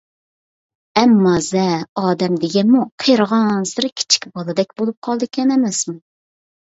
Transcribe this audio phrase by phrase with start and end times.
[1.01, 1.65] ئەممازە،
[2.03, 5.97] ئادەم دېگەنمۇ قېرىغانسېرى كىچىك بالىدەك بولۇپ قالدىكەن ئەمەسمۇ.